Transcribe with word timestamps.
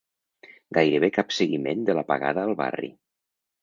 Gairebé 0.77 1.11
cap 1.19 1.37
seguiment 1.41 1.87
de 1.91 1.99
l'apagada 2.01 2.49
al 2.51 2.59
barri. 2.67 2.95